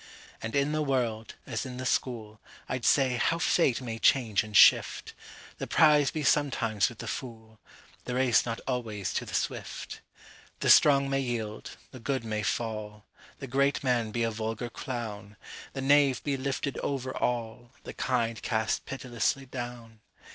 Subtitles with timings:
[0.41, 4.57] And in the world, as in the school, I'd say, how fate may change and
[4.57, 5.13] shift;
[5.59, 7.59] The prize be sometimes with the fool,
[8.05, 10.01] The race not always to the swift.
[10.59, 13.05] The strong may yield, the good may fall,
[13.37, 15.35] The great man be a vulgar clown,
[15.73, 19.99] The knave be lifted over all, The kind cast pitilessly down.